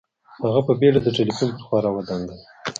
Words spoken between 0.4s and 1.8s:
هغه په بېړه د ټلیفون پر خوا